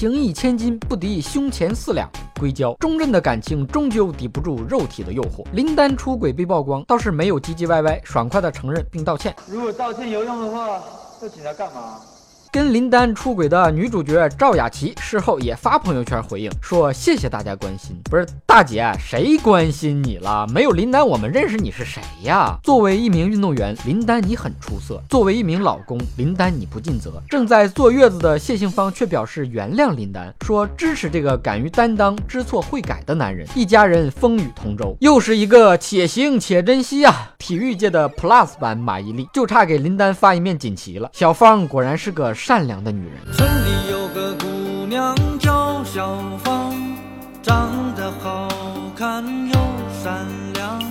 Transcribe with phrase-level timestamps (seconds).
[0.00, 5.44] 情义千金不敌胸前四两硅胶，忠贞的感情终究抵不住肉体的诱惑。
[5.52, 9.36] 林丹出轨被曝光，倒是没有唧唧歪歪，爽快的承认并道歉。
[9.46, 10.80] 如果道歉有用的话，
[11.20, 12.00] 要警察干嘛？
[12.52, 20.44] 跟林丹出轨的女主角赵雅琪事后也发朋友圈回应说：“谢谢大家关心。”不是大姐，谁关心你了？
[20.48, 22.58] 没有林丹，我们认识你是谁呀？
[22.64, 27.22] 作为一名运动员，林丹你很出色；作为一名老公，林丹你不尽责。
[27.28, 33.46] 正在坐月子的谢杏芳却表示原谅林丹，说支持这个敢于担当、知错会改的男人。
[33.54, 37.30] 一家人风雨同舟，又是一个且行且珍惜啊！
[37.38, 41.08] 体育界的 Plus 版马伊琍，就差给林丹发一面锦旗了。
[41.12, 42.34] 小芳果然是个。
[42.42, 43.34] 善良的女人。
[43.34, 46.74] 村里有个姑娘叫小芳，
[47.42, 48.48] 长得好
[48.96, 49.54] 看又
[50.02, 50.82] 善良。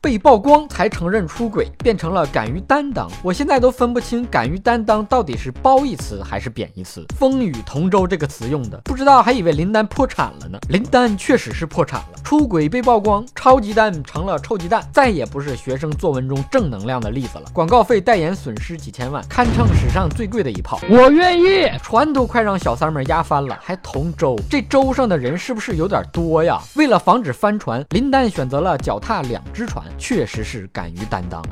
[0.00, 3.08] 被曝光才承认出轨，变成了敢于担当。
[3.22, 7.06] 我现在都分不清敢于担当到底是褒义词还是贬义词。
[7.16, 10.58] 风雨同舟这个词用的，不知道还以为林丹破产了呢。
[10.68, 17.44] 林丹确实是破产了，出轨被曝光，超级蛋成了臭鸡蛋，再也不是学生作文中正能量的例子了。
[17.52, 20.80] 广告费代言损失几千万，堪称史上最贵的一炮。
[20.88, 26.58] 我愿意，船都快让小三们压翻了，还同舟，这舟上的人是不是有点多呀？
[26.74, 29.84] 为了防止翻船，林丹选择了脚踏两只船。
[29.98, 31.42] 确实是敢于担当。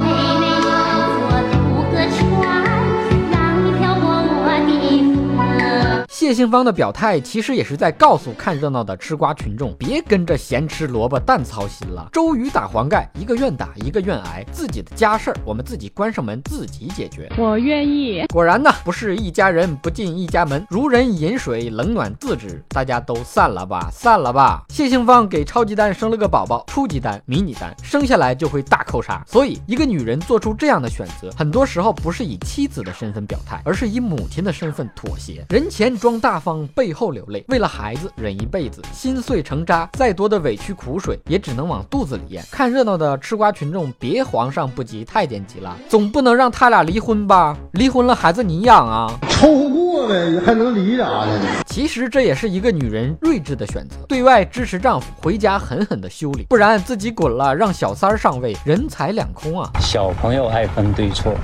[6.20, 12.10] 谢杏芳的表态其实也是在告诉看热闹的吃瓜群众，别跟着咸吃萝卜淡操心了。
[12.12, 17.32] 周瑜打黄盖，一个愿打，一个愿挨，自己的家事儿我们自己关上门自己解决。
[17.38, 18.26] 我愿意。
[18.34, 22.62] 果然呢，不是一家人不进一家门，如人饮水，冷暖自知。
[22.68, 24.62] 大家都散了吧，散了吧。
[24.68, 29.24] 谢杏芳给超级丹生了个宝宝，初级丹、迷你丹，生下来就会大扣杀。
[29.26, 35.46] 所以，一个女人做出这样的选择，很多时候不是以妻子的身份表态，而是以母亲的身份妥协。
[35.48, 36.09] 人前装。
[36.18, 42.42] 大方背后流泪，为了孩子忍一辈子，心碎成渣，再多的委屈苦水也只能往肚子里咽。
[42.50, 47.56] 看热闹的吃瓜群众，别皇上不急太监急了，总不能让他俩离婚吧？
[47.72, 49.12] 离婚了孩子你养啊？
[49.28, 51.40] 凑合过呗，还能离啥呢？
[51.66, 59.70] 其实这也是一个女人睿智的选择，对外支持丈夫，回家狠狠的修理，不然自己滚了，让小三儿上位，人财两空啊！
[59.80, 61.34] 小朋友爱分对错。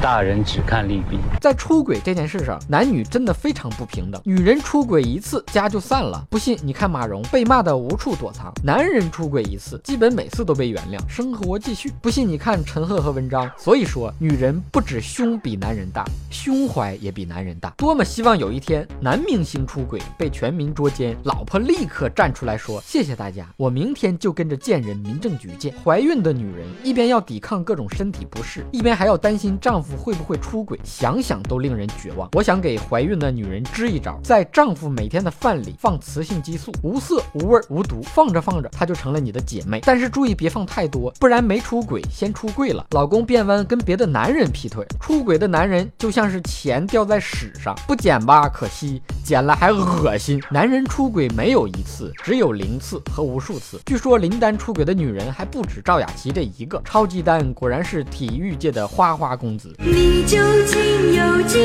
[0.00, 4.18] 大人只看利弊，在出轨这件事上，男女真的非常不平等。
[4.24, 6.26] 女人出轨一次，家就散了。
[6.30, 11.92] 不信你看马蓉被骂的无处躲藏，男人出轨一次，基本每次都被原谅，生活继续。
[12.00, 13.50] 不信你看陈赫和文章。
[13.58, 17.68] 所以说，女人不止胸比男人大，胸怀也比男人大。
[17.76, 25.74] 多么希望有一天男明星出轨被全民捉奸，老婆立刻站出来说谢谢大家，我明天就跟着贱人民政局见。
[25.84, 30.00] 怀孕的女人一边要抵抗各种身体不适，一边还要担心丈夫夫。
[30.00, 30.80] 会不会出轨？
[30.82, 32.26] 想想都令人绝望。
[32.32, 39.80] 我想给怀孕的女人支一招，在丈夫每天的饭里放雌性激素，无色无味无毒，放着放着，她就成了你的姐妹。
[39.84, 44.86] 但是注意别放太多，不然没出轨先出柜了，老公变弯跟别的男人劈腿。
[44.98, 50.42] 出轨的男人就像是钱掉在屎上，不捡吧可惜，捡了还恶心。
[50.50, 53.78] 男人出轨没有一次，只有零次和无数次。
[53.84, 59.76] 据说林丹出轨的女人还不止赵雅琪这一个，超级丹果然是体育界的花花公子。
[59.82, 60.36] 你究
[60.66, 61.58] 竟有几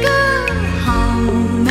[0.00, 0.08] 个
[0.82, 1.20] 好
[1.62, 1.70] 妹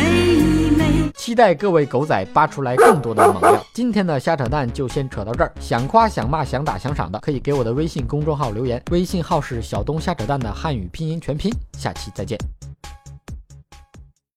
[0.76, 1.10] 妹？
[1.16, 3.66] 期待各位狗仔扒出来更多的猛料。
[3.74, 5.52] 今天的瞎扯淡就先扯到这儿。
[5.58, 11.52] 想夸想骂想打想赏的，可以给我的微信公众号留言，微信号是小东瞎扯淡的汉语拼音全拼。
[11.76, 12.38] 下期再见。